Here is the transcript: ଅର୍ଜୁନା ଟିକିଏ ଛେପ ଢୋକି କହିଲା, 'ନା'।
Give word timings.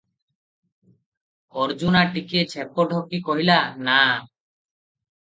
ଅର୍ଜୁନା 1.63 2.01
ଟିକିଏ 2.15 2.41
ଛେପ 2.53 2.85
ଢୋକି 2.93 3.19
କହିଲା, 3.27 3.59
'ନା'। 3.83 3.99